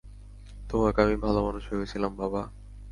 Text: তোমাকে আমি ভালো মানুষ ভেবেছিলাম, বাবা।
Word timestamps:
তোমাকে 0.69 0.99
আমি 1.01 1.15
ভালো 1.15 1.39
মানুষ 1.45 1.63
ভেবেছিলাম, 1.69 2.11
বাবা। 2.15 2.41